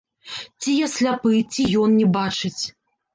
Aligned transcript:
Ці 0.61 0.71
я 0.75 0.87
сляпы, 0.93 1.33
ці 1.57 1.65
ён 1.83 1.93
не 1.99 2.07
бачыць? 2.17 2.63